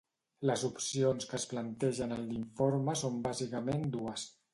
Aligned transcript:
Les 0.49 0.61
opcions 0.67 1.27
que 1.33 1.37
es 1.39 1.45
plantegen 1.51 2.15
en 2.15 2.23
l’informe 2.31 2.97
són 3.03 3.21
bàsicament 3.29 3.85
dues. 3.99 4.25